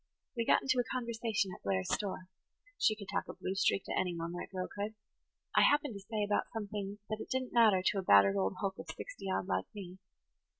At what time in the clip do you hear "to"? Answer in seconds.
3.83-3.95, 5.93-5.99, 7.85-7.99